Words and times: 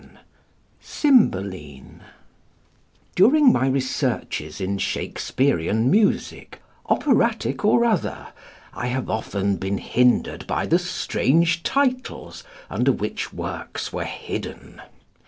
CYMBELINE 0.81 2.01
During 3.15 3.53
my 3.53 3.67
researches 3.67 4.59
in 4.59 4.79
Shakespearian 4.79 5.91
music, 5.91 6.59
operatic 6.87 7.63
or 7.63 7.85
other, 7.85 8.29
I 8.73 8.87
have 8.87 9.05
been 9.05 9.13
often 9.13 9.77
hindered 9.77 10.47
by 10.47 10.65
the 10.65 10.79
strange 10.79 11.61
titles 11.61 12.43
under 12.67 12.91
which 12.91 13.31
works 13.31 13.93
were 13.93 14.05
hidden. 14.05 14.81